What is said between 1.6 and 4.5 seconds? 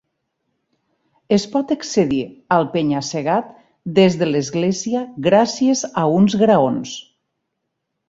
accedir al penya-segat des de